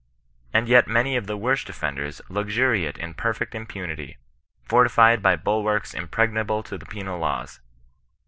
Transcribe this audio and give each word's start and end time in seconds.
And 0.51 0.67
yet 0.67 0.87
many 0.87 1.15
of 1.15 1.27
the 1.27 1.37
worst 1.37 1.69
offenders 1.69 2.23
luxuriate 2.27 2.97
in 2.97 3.13
perfect 3.13 3.53
impunity, 3.53 4.17
fortified 4.63 5.21
by 5.21 5.35
bulwarks 5.35 5.93
impregnable 5.93 6.63
to 6.63 6.75
the 6.79 6.87
penal 6.87 7.19
laws. 7.19 7.59